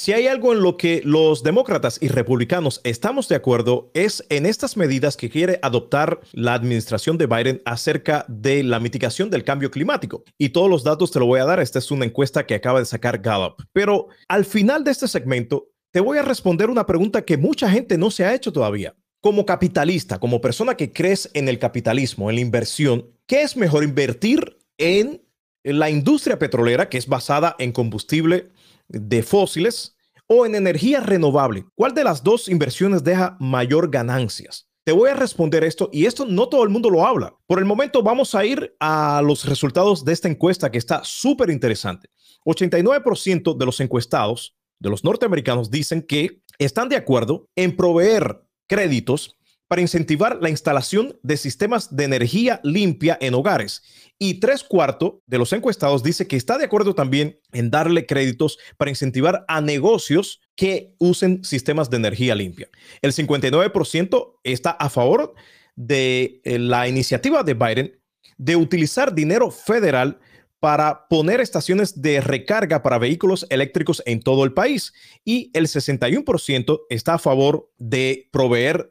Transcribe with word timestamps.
Si 0.00 0.14
hay 0.14 0.28
algo 0.28 0.54
en 0.54 0.62
lo 0.62 0.78
que 0.78 1.02
los 1.04 1.42
demócratas 1.42 1.98
y 2.00 2.08
republicanos 2.08 2.80
estamos 2.84 3.28
de 3.28 3.34
acuerdo 3.34 3.90
es 3.92 4.24
en 4.30 4.46
estas 4.46 4.78
medidas 4.78 5.14
que 5.14 5.28
quiere 5.28 5.58
adoptar 5.60 6.22
la 6.32 6.54
administración 6.54 7.18
de 7.18 7.26
Biden 7.26 7.60
acerca 7.66 8.24
de 8.26 8.62
la 8.62 8.80
mitigación 8.80 9.28
del 9.28 9.44
cambio 9.44 9.70
climático. 9.70 10.24
Y 10.38 10.48
todos 10.48 10.70
los 10.70 10.84
datos 10.84 11.10
te 11.10 11.18
lo 11.18 11.26
voy 11.26 11.40
a 11.40 11.44
dar. 11.44 11.60
Esta 11.60 11.78
es 11.78 11.90
una 11.90 12.06
encuesta 12.06 12.46
que 12.46 12.54
acaba 12.54 12.78
de 12.78 12.86
sacar 12.86 13.18
Gallup. 13.18 13.60
Pero 13.74 14.08
al 14.26 14.46
final 14.46 14.84
de 14.84 14.92
este 14.92 15.06
segmento, 15.06 15.68
te 15.90 16.00
voy 16.00 16.16
a 16.16 16.22
responder 16.22 16.70
una 16.70 16.86
pregunta 16.86 17.26
que 17.26 17.36
mucha 17.36 17.68
gente 17.68 17.98
no 17.98 18.10
se 18.10 18.24
ha 18.24 18.34
hecho 18.34 18.54
todavía. 18.54 18.94
Como 19.20 19.44
capitalista, 19.44 20.18
como 20.18 20.40
persona 20.40 20.78
que 20.78 20.94
crees 20.94 21.28
en 21.34 21.46
el 21.46 21.58
capitalismo, 21.58 22.30
en 22.30 22.36
la 22.36 22.40
inversión, 22.40 23.10
¿qué 23.26 23.42
es 23.42 23.54
mejor 23.54 23.84
invertir 23.84 24.56
en 24.78 25.20
la 25.62 25.90
industria 25.90 26.38
petrolera, 26.38 26.88
que 26.88 26.96
es 26.96 27.06
basada 27.06 27.54
en 27.58 27.72
combustible 27.72 28.48
de 28.90 29.22
fósiles 29.22 29.96
o 30.26 30.44
en 30.44 30.54
energía 30.54 31.00
renovable? 31.00 31.64
¿Cuál 31.74 31.94
de 31.94 32.04
las 32.04 32.22
dos 32.22 32.48
inversiones 32.48 33.02
deja 33.02 33.36
mayor 33.40 33.90
ganancias? 33.90 34.68
Te 34.84 34.92
voy 34.92 35.10
a 35.10 35.14
responder 35.14 35.62
esto 35.62 35.90
y 35.92 36.06
esto 36.06 36.24
no 36.26 36.48
todo 36.48 36.62
el 36.64 36.70
mundo 36.70 36.90
lo 36.90 37.06
habla. 37.06 37.34
Por 37.46 37.58
el 37.58 37.64
momento 37.64 38.02
vamos 38.02 38.34
a 38.34 38.44
ir 38.44 38.74
a 38.80 39.22
los 39.24 39.44
resultados 39.44 40.04
de 40.04 40.12
esta 40.12 40.28
encuesta 40.28 40.70
que 40.70 40.78
está 40.78 41.02
súper 41.04 41.50
interesante. 41.50 42.08
89% 42.44 43.56
de 43.56 43.66
los 43.66 43.80
encuestados, 43.80 44.56
de 44.78 44.90
los 44.90 45.04
norteamericanos, 45.04 45.70
dicen 45.70 46.02
que 46.02 46.42
están 46.58 46.88
de 46.88 46.96
acuerdo 46.96 47.48
en 47.56 47.76
proveer 47.76 48.42
créditos 48.66 49.36
para 49.70 49.82
incentivar 49.82 50.40
la 50.42 50.50
instalación 50.50 51.16
de 51.22 51.36
sistemas 51.36 51.94
de 51.94 52.02
energía 52.02 52.58
limpia 52.64 53.16
en 53.20 53.34
hogares. 53.34 53.84
Y 54.18 54.40
tres 54.40 54.64
cuartos 54.64 55.20
de 55.28 55.38
los 55.38 55.52
encuestados 55.52 56.02
dice 56.02 56.26
que 56.26 56.34
está 56.34 56.58
de 56.58 56.64
acuerdo 56.64 56.96
también 56.96 57.38
en 57.52 57.70
darle 57.70 58.04
créditos 58.04 58.58
para 58.76 58.90
incentivar 58.90 59.44
a 59.46 59.60
negocios 59.60 60.40
que 60.56 60.96
usen 60.98 61.44
sistemas 61.44 61.88
de 61.88 61.98
energía 61.98 62.34
limpia. 62.34 62.68
El 63.00 63.12
59% 63.12 64.40
está 64.42 64.70
a 64.72 64.90
favor 64.90 65.34
de 65.76 66.40
eh, 66.42 66.58
la 66.58 66.88
iniciativa 66.88 67.44
de 67.44 67.54
Biden 67.54 68.00
de 68.38 68.56
utilizar 68.56 69.14
dinero 69.14 69.52
federal 69.52 70.18
para 70.58 71.06
poner 71.06 71.40
estaciones 71.40 72.02
de 72.02 72.20
recarga 72.20 72.82
para 72.82 72.98
vehículos 72.98 73.46
eléctricos 73.50 74.02
en 74.04 74.20
todo 74.20 74.42
el 74.42 74.52
país 74.52 74.92
y 75.24 75.52
el 75.54 75.68
61% 75.68 76.80
está 76.90 77.14
a 77.14 77.18
favor 77.20 77.70
de 77.78 78.28
proveer 78.32 78.90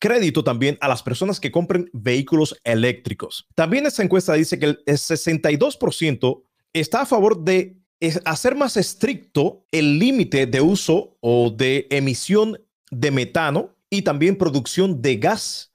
crédito 0.00 0.42
también 0.42 0.76
a 0.80 0.88
las 0.88 1.02
personas 1.04 1.38
que 1.38 1.52
compren 1.52 1.88
vehículos 1.92 2.58
eléctricos. 2.64 3.46
También 3.54 3.86
esta 3.86 4.02
encuesta 4.02 4.32
dice 4.32 4.58
que 4.58 4.66
el 4.66 4.84
62% 4.86 6.42
está 6.72 7.02
a 7.02 7.06
favor 7.06 7.44
de 7.44 7.76
hacer 8.24 8.56
más 8.56 8.76
estricto 8.76 9.64
el 9.70 9.98
límite 9.98 10.46
de 10.46 10.60
uso 10.60 11.18
o 11.20 11.50
de 11.50 11.86
emisión 11.90 12.58
de 12.90 13.10
metano 13.10 13.76
y 13.90 14.02
también 14.02 14.36
producción 14.36 15.02
de 15.02 15.16
gas 15.16 15.72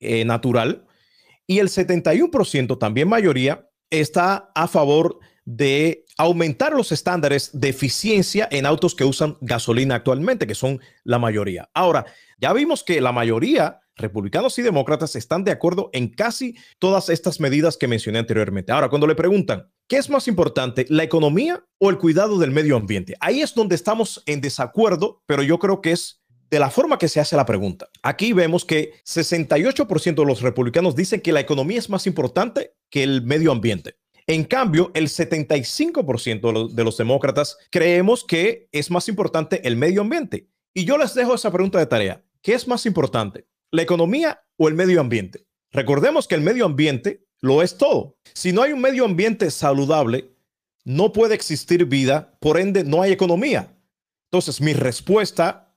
eh, 0.00 0.24
natural. 0.24 0.86
Y 1.46 1.58
el 1.58 1.68
71%, 1.68 2.78
también 2.78 3.08
mayoría, 3.08 3.68
está 3.90 4.50
a 4.54 4.68
favor 4.68 5.18
de 5.44 6.06
aumentar 6.16 6.72
los 6.72 6.90
estándares 6.92 7.50
de 7.52 7.68
eficiencia 7.68 8.48
en 8.50 8.66
autos 8.66 8.94
que 8.94 9.04
usan 9.04 9.36
gasolina 9.40 9.96
actualmente, 9.96 10.46
que 10.46 10.54
son 10.54 10.80
la 11.02 11.18
mayoría. 11.18 11.68
Ahora, 11.74 12.06
ya 12.40 12.52
vimos 12.52 12.84
que 12.84 13.00
la 13.00 13.12
mayoría, 13.12 13.80
republicanos 13.96 14.58
y 14.58 14.62
demócratas, 14.62 15.16
están 15.16 15.44
de 15.44 15.52
acuerdo 15.52 15.90
en 15.92 16.08
casi 16.08 16.56
todas 16.78 17.08
estas 17.08 17.40
medidas 17.40 17.76
que 17.76 17.88
mencioné 17.88 18.18
anteriormente. 18.18 18.72
Ahora, 18.72 18.88
cuando 18.88 19.06
le 19.06 19.14
preguntan, 19.14 19.70
¿qué 19.88 19.96
es 19.96 20.10
más 20.10 20.28
importante, 20.28 20.86
la 20.88 21.04
economía 21.04 21.64
o 21.78 21.90
el 21.90 21.98
cuidado 21.98 22.38
del 22.38 22.50
medio 22.50 22.76
ambiente? 22.76 23.14
Ahí 23.20 23.42
es 23.42 23.54
donde 23.54 23.74
estamos 23.74 24.22
en 24.26 24.40
desacuerdo, 24.40 25.22
pero 25.26 25.42
yo 25.42 25.58
creo 25.58 25.80
que 25.80 25.92
es 25.92 26.22
de 26.50 26.58
la 26.58 26.70
forma 26.70 26.98
que 26.98 27.08
se 27.08 27.20
hace 27.20 27.36
la 27.36 27.46
pregunta. 27.46 27.88
Aquí 28.02 28.32
vemos 28.32 28.64
que 28.64 28.92
68% 29.04 30.14
de 30.14 30.24
los 30.24 30.40
republicanos 30.40 30.94
dicen 30.94 31.20
que 31.20 31.32
la 31.32 31.40
economía 31.40 31.78
es 31.78 31.90
más 31.90 32.06
importante 32.06 32.74
que 32.90 33.02
el 33.02 33.22
medio 33.22 33.50
ambiente. 33.50 33.96
En 34.26 34.44
cambio, 34.44 34.90
el 34.94 35.08
75% 35.08 36.72
de 36.72 36.84
los 36.84 36.96
demócratas 36.96 37.58
creemos 37.70 38.24
que 38.24 38.68
es 38.72 38.90
más 38.90 39.08
importante 39.08 39.66
el 39.66 39.76
medio 39.76 40.00
ambiente. 40.00 40.48
Y 40.74 40.84
yo 40.84 40.98
les 40.98 41.14
dejo 41.14 41.34
esa 41.34 41.50
pregunta 41.50 41.78
de 41.78 41.86
tarea. 41.86 42.22
¿Qué 42.42 42.52
es 42.52 42.68
más 42.68 42.84
importante, 42.84 43.46
la 43.70 43.82
economía 43.82 44.44
o 44.56 44.68
el 44.68 44.74
medio 44.74 45.00
ambiente? 45.00 45.46
Recordemos 45.70 46.28
que 46.28 46.34
el 46.34 46.40
medio 46.40 46.66
ambiente 46.66 47.26
lo 47.40 47.62
es 47.62 47.78
todo. 47.78 48.18
Si 48.34 48.52
no 48.52 48.62
hay 48.62 48.72
un 48.72 48.80
medio 48.80 49.04
ambiente 49.04 49.50
saludable, 49.50 50.30
no 50.84 51.12
puede 51.12 51.34
existir 51.34 51.86
vida, 51.86 52.36
por 52.40 52.58
ende 52.58 52.84
no 52.84 53.00
hay 53.00 53.12
economía. 53.12 53.74
Entonces, 54.30 54.60
mi 54.60 54.74
respuesta, 54.74 55.74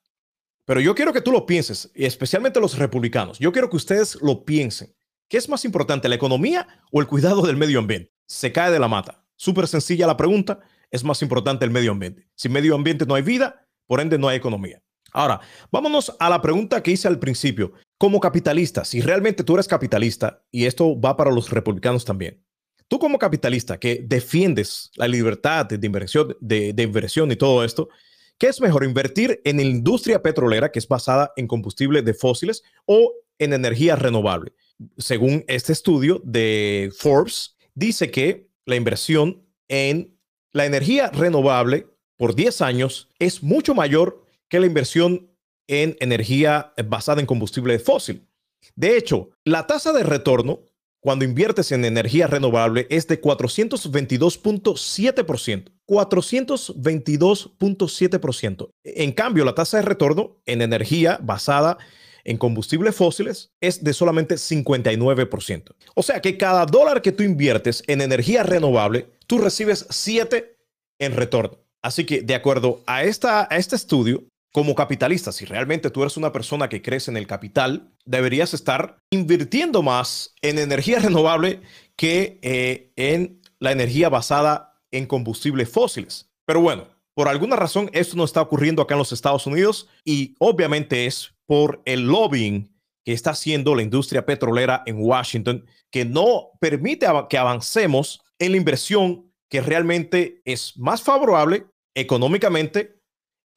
pero 0.65 0.81
yo 0.81 0.95
quiero 0.95 1.13
que 1.13 1.21
tú 1.21 1.31
lo 1.31 1.45
pienses, 1.45 1.91
y 1.95 2.05
especialmente 2.05 2.59
los 2.59 2.77
republicanos, 2.77 3.39
yo 3.39 3.51
quiero 3.51 3.69
que 3.69 3.77
ustedes 3.77 4.17
lo 4.21 4.43
piensen. 4.43 4.93
¿Qué 5.29 5.37
es 5.37 5.47
más 5.47 5.63
importante, 5.63 6.09
la 6.09 6.15
economía 6.15 6.67
o 6.91 6.99
el 6.99 7.07
cuidado 7.07 7.45
del 7.45 7.55
medio 7.55 7.79
ambiente? 7.79 8.17
se 8.27 8.51
cae 8.51 8.71
de 8.71 8.79
la 8.79 8.87
mata. 8.87 9.23
Súper 9.35 9.67
sencilla 9.67 10.05
la 10.05 10.17
pregunta, 10.17 10.59
es 10.91 11.03
más 11.03 11.21
importante 11.21 11.65
el 11.65 11.71
medio 11.71 11.91
ambiente. 11.91 12.27
Sin 12.35 12.51
medio 12.51 12.75
ambiente 12.75 13.05
no 13.05 13.15
hay 13.15 13.23
vida, 13.23 13.67
por 13.87 14.01
ende 14.01 14.17
no 14.17 14.27
hay 14.27 14.37
economía. 14.37 14.81
Ahora, 15.13 15.39
vámonos 15.71 16.15
a 16.19 16.29
la 16.29 16.41
pregunta 16.41 16.81
que 16.83 16.91
hice 16.91 17.07
al 17.07 17.19
principio. 17.19 17.73
Como 17.97 18.19
capitalista, 18.19 18.85
si 18.85 19.01
realmente 19.01 19.43
tú 19.43 19.55
eres 19.55 19.67
capitalista, 19.67 20.43
y 20.51 20.65
esto 20.65 20.99
va 20.99 21.17
para 21.17 21.31
los 21.31 21.49
republicanos 21.49 22.05
también, 22.05 22.43
tú 22.87 22.99
como 22.99 23.17
capitalista 23.17 23.79
que 23.79 24.03
defiendes 24.05 24.91
la 24.95 25.07
libertad 25.07 25.65
de 25.65 25.85
inversión, 25.85 26.35
de, 26.39 26.73
inversión 26.77 27.31
y 27.31 27.35
todo 27.35 27.63
esto, 27.63 27.89
¿qué 28.37 28.47
es 28.47 28.61
mejor 28.61 28.83
invertir 28.83 29.41
en 29.43 29.57
la 29.57 29.63
industria 29.63 30.21
petrolera 30.21 30.71
que 30.71 30.79
es 30.79 30.87
basada 30.87 31.33
en 31.35 31.47
combustible 31.47 32.01
de 32.01 32.13
fósiles 32.13 32.63
o 32.85 33.13
en 33.39 33.53
energía 33.53 33.95
renovable? 33.95 34.53
Según 34.97 35.43
este 35.47 35.73
estudio 35.73 36.21
de 36.23 36.91
Forbes, 36.95 37.57
dice 37.73 38.11
que 38.11 38.47
la 38.65 38.75
inversión 38.75 39.43
en 39.67 40.15
la 40.53 40.65
energía 40.65 41.09
renovable 41.09 41.87
por 42.15 42.35
10 42.35 42.61
años 42.61 43.09
es 43.19 43.43
mucho 43.43 43.73
mayor 43.73 44.26
que 44.49 44.59
la 44.59 44.65
inversión 44.65 45.29
en 45.67 45.95
energía 45.99 46.73
basada 46.85 47.21
en 47.21 47.27
combustible 47.27 47.79
fósil. 47.79 48.27
De 48.75 48.97
hecho, 48.97 49.29
la 49.43 49.67
tasa 49.67 49.93
de 49.93 50.01
retorno 50.03 50.61
cuando 50.99 51.25
inviertes 51.25 51.71
en 51.71 51.85
energía 51.85 52.25
renovable 52.27 52.85
es 52.89 53.07
de 53.07 53.21
422.7%. 53.21 55.71
422.7%. 55.87 58.69
En 58.83 59.13
cambio, 59.13 59.45
la 59.45 59.55
tasa 59.55 59.77
de 59.77 59.83
retorno 59.83 60.35
en 60.45 60.61
energía 60.61 61.17
basada 61.21 61.77
en 62.25 62.37
combustibles 62.37 62.93
fósiles 62.93 63.53
es 63.61 63.81
de 63.83 63.93
solamente 63.93 64.35
59%. 64.35 65.73
O 65.95 66.03
sea 66.03 66.19
que 66.19 66.37
cada 66.37 66.65
dólar 66.65 67.01
que 67.01 67.13
tú 67.13 67.23
inviertes 67.23 67.85
en 67.87 68.01
energía 68.01 68.43
renovable, 68.43 69.07
tú 69.27 69.37
recibes 69.37 69.87
7 69.89 70.57
en 70.99 71.13
retorno. 71.13 71.57
Así 71.81 72.05
que 72.05 72.21
de 72.21 72.35
acuerdo 72.35 72.81
a, 72.85 73.05
esta, 73.05 73.47
a 73.49 73.55
este 73.55 73.77
estudio, 73.77 74.25
como 74.57 74.73
capitalista, 74.73 75.31
si 75.31 75.45
realmente 75.45 75.91
tú 75.91 76.01
eres 76.01 76.17
una 76.17 76.31
persona 76.31 76.67
que 76.67 76.81
crees 76.81 77.07
en 77.07 77.15
el 77.15 77.27
capital, 77.27 77.93
deberías 78.05 78.55
estar 78.55 78.97
invirtiendo 79.11 79.83
más 79.83 80.33
en 80.41 80.57
energía 80.57 80.97
renovable 81.03 81.61
que 81.95 82.39
eh, 82.41 82.91
en 82.95 83.39
la 83.59 83.71
energía 83.71 84.09
basada 84.09 84.81
en 84.89 85.05
combustibles 85.05 85.69
fósiles. 85.69 86.31
Pero 86.47 86.61
bueno, 86.61 86.87
por 87.13 87.27
alguna 87.27 87.55
razón 87.55 87.91
esto 87.93 88.17
no 88.17 88.23
está 88.23 88.41
ocurriendo 88.41 88.81
acá 88.81 88.95
en 88.95 88.97
los 88.97 89.11
Estados 89.11 89.45
Unidos 89.45 89.89
y 90.03 90.33
obviamente 90.39 91.05
es 91.05 91.35
por 91.45 91.83
el 91.85 92.07
lobbying 92.07 92.75
que 93.05 93.13
está 93.13 93.29
haciendo 93.29 93.75
la 93.75 93.83
industria 93.83 94.25
petrolera 94.25 94.81
en 94.87 94.97
Washington, 94.97 95.67
que 95.91 96.03
no 96.03 96.49
permite 96.59 97.05
que 97.29 97.37
avancemos 97.37 98.21
en 98.39 98.53
la 98.53 98.57
inversión 98.57 99.31
que 99.51 99.61
realmente 99.61 100.41
es 100.45 100.75
más 100.79 101.03
favorable 101.03 101.67
económicamente 101.93 102.96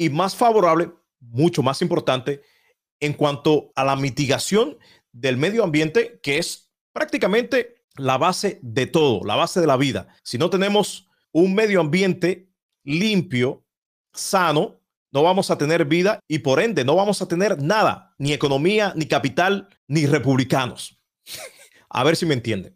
y 0.00 0.08
más 0.08 0.34
favorable, 0.34 0.92
mucho 1.20 1.62
más 1.62 1.82
importante, 1.82 2.40
en 3.00 3.12
cuanto 3.12 3.70
a 3.76 3.84
la 3.84 3.96
mitigación 3.96 4.78
del 5.12 5.36
medio 5.36 5.62
ambiente, 5.62 6.18
que 6.22 6.38
es 6.38 6.72
prácticamente 6.94 7.84
la 7.96 8.16
base 8.16 8.60
de 8.62 8.86
todo, 8.86 9.22
la 9.26 9.36
base 9.36 9.60
de 9.60 9.66
la 9.66 9.76
vida. 9.76 10.08
Si 10.22 10.38
no 10.38 10.48
tenemos 10.48 11.10
un 11.32 11.54
medio 11.54 11.82
ambiente 11.82 12.48
limpio, 12.82 13.66
sano, 14.14 14.80
no 15.12 15.22
vamos 15.22 15.50
a 15.50 15.58
tener 15.58 15.84
vida 15.84 16.20
y 16.26 16.38
por 16.38 16.60
ende 16.60 16.82
no 16.82 16.96
vamos 16.96 17.20
a 17.20 17.28
tener 17.28 17.60
nada, 17.62 18.14
ni 18.16 18.32
economía, 18.32 18.94
ni 18.96 19.04
capital, 19.04 19.68
ni 19.86 20.06
republicanos. 20.06 20.98
a 21.90 22.04
ver 22.04 22.16
si 22.16 22.24
me 22.24 22.32
entienden. 22.32 22.74